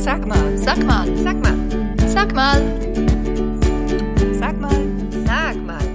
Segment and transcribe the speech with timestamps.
[0.00, 1.58] Sag mal, sag mal, sag mal,
[2.08, 2.60] sag mal,
[4.32, 4.80] sag mal,
[5.26, 5.88] sag mal.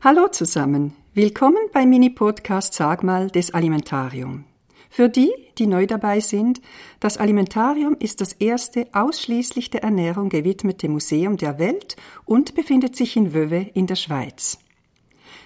[0.00, 4.44] Hallo zusammen, willkommen beim Mini-Podcast Sag mal des Alimentarium.
[4.88, 6.60] Für die, die neu dabei sind,
[7.00, 13.16] das Alimentarium ist das erste ausschließlich der Ernährung gewidmete Museum der Welt und befindet sich
[13.16, 14.61] in Wöwe in der Schweiz.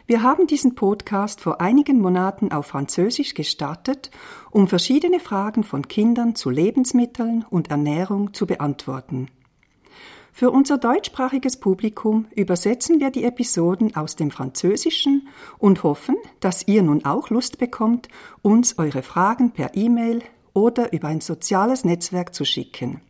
[0.09, 4.13] Wir haben diesen Podcast vor einigen Monaten auf Französisch gestartet,
[4.53, 9.27] um verschiedene Fragen von Kindern zu Lebensmitteln und Ernährung zu beantworten.
[10.33, 15.27] Für unser deutschsprachiges Publikum übersetzen wir die Episoden aus dem Französischen
[15.59, 18.09] und hoffen, dass ihr nun auch Lust bekommt,
[18.43, 23.01] uns eure Fragen per E-Mail oder über ein soziales Netzwerk zu schicken.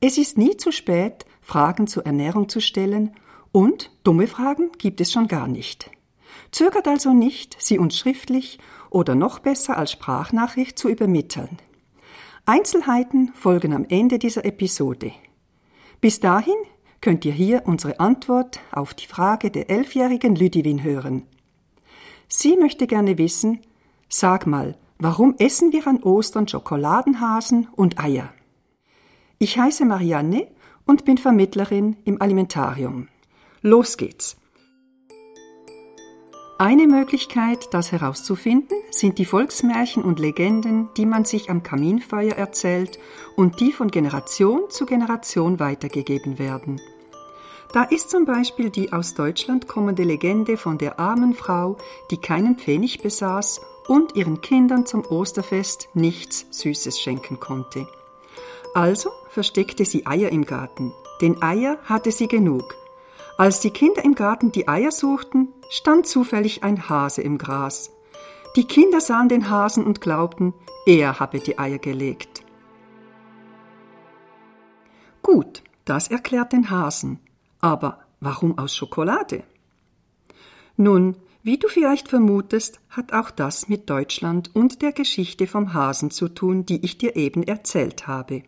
[0.00, 3.10] Es ist nie zu spät, Fragen zur Ernährung zu stellen
[3.52, 5.90] und dumme Fragen gibt es schon gar nicht.
[6.50, 8.58] Zögert also nicht, sie uns schriftlich
[8.90, 11.58] oder noch besser als Sprachnachricht zu übermitteln.
[12.46, 15.12] Einzelheiten folgen am Ende dieser Episode.
[16.00, 16.56] Bis dahin
[17.00, 21.26] könnt ihr hier unsere Antwort auf die Frage der elfjährigen Lüdivin hören.
[22.28, 23.60] Sie möchte gerne wissen,
[24.08, 28.32] sag mal, warum essen wir an Ostern Schokoladenhasen und Eier?
[29.38, 30.48] Ich heiße Marianne
[30.86, 33.08] und bin Vermittlerin im Alimentarium.
[33.62, 34.38] Los geht's!
[36.58, 42.98] Eine Möglichkeit, das herauszufinden, sind die Volksmärchen und Legenden, die man sich am Kaminfeuer erzählt
[43.36, 46.80] und die von Generation zu Generation weitergegeben werden.
[47.74, 51.76] Da ist zum Beispiel die aus Deutschland kommende Legende von der armen Frau,
[52.10, 57.86] die keinen Pfennig besaß und ihren Kindern zum Osterfest nichts Süßes schenken konnte.
[58.72, 62.79] Also versteckte sie Eier im Garten, denn Eier hatte sie genug,
[63.40, 67.90] als die Kinder im Garten die Eier suchten, stand zufällig ein Hase im Gras.
[68.54, 70.52] Die Kinder sahen den Hasen und glaubten,
[70.84, 72.44] er habe die Eier gelegt.
[75.22, 77.18] Gut, das erklärt den Hasen.
[77.62, 79.42] Aber warum aus Schokolade?
[80.76, 86.10] Nun, wie du vielleicht vermutest, hat auch das mit Deutschland und der Geschichte vom Hasen
[86.10, 88.42] zu tun, die ich dir eben erzählt habe.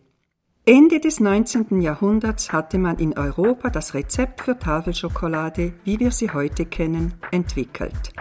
[0.65, 1.81] Ende des 19.
[1.81, 8.13] Jahrhunderts hatte man in Europa das Rezept für Tafelschokolade, wie wir sie heute kennen, entwickelt.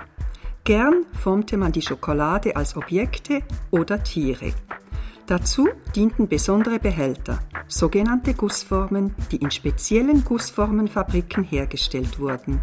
[0.64, 4.54] Gern formte man die Schokolade als Objekte oder Tiere.
[5.28, 7.38] Dazu dienten besondere Behälter,
[7.68, 12.60] sogenannte Gussformen, die in speziellen Gussformenfabriken hergestellt wurden.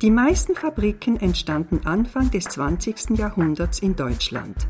[0.00, 3.18] Die meisten Fabriken entstanden Anfang des 20.
[3.18, 4.68] Jahrhunderts in Deutschland.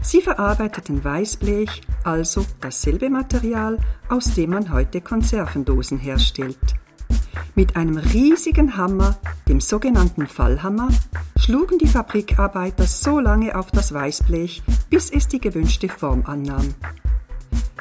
[0.00, 3.78] Sie verarbeiteten Weißblech, also dasselbe Material,
[4.08, 6.58] aus dem man heute Konservendosen herstellt.
[7.54, 10.88] Mit einem riesigen Hammer, dem sogenannten Fallhammer,
[11.38, 16.74] schlugen die Fabrikarbeiter so lange auf das Weißblech, bis es die gewünschte Form annahm.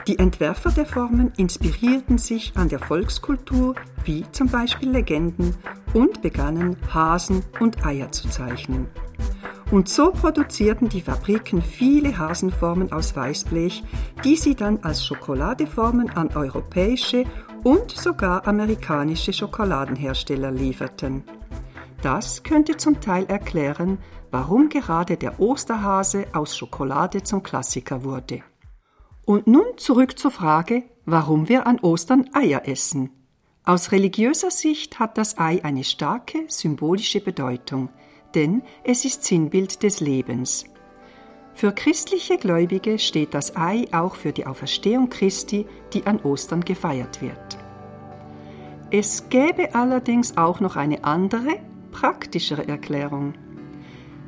[0.07, 5.53] Die Entwerfer der Formen inspirierten sich an der Volkskultur, wie zum Beispiel Legenden,
[5.94, 8.88] und begannen Hasen und Eier zu zeichnen.
[9.69, 13.83] Und so produzierten die Fabriken viele Hasenformen aus Weißblech,
[14.23, 17.25] die sie dann als Schokoladeformen an europäische
[17.63, 21.23] und sogar amerikanische Schokoladenhersteller lieferten.
[22.01, 23.97] Das könnte zum Teil erklären,
[24.31, 28.44] warum gerade der Osterhase aus Schokolade zum Klassiker wurde.
[29.25, 33.09] Und nun zurück zur Frage, warum wir an Ostern Eier essen.
[33.66, 37.89] Aus religiöser Sicht hat das Ei eine starke symbolische Bedeutung–
[38.35, 40.65] denn es ist Sinnbild des Lebens.
[41.53, 47.19] Für christliche Gläubige steht das Ei auch für die Auferstehung Christi, die an Ostern gefeiert
[47.21, 47.57] wird.
[48.91, 51.57] Es gäbe allerdings auch noch eine andere,
[51.91, 53.33] praktischere Erklärung.